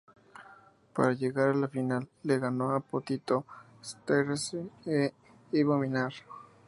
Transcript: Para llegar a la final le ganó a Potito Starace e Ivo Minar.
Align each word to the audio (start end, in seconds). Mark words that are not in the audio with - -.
Para 0.95 1.13
llegar 1.13 1.49
a 1.49 1.53
la 1.53 1.67
final 1.67 2.09
le 2.23 2.39
ganó 2.39 2.71
a 2.73 2.79
Potito 2.79 3.45
Starace 3.83 4.65
e 4.87 5.13
Ivo 5.51 5.77
Minar. 5.77 6.11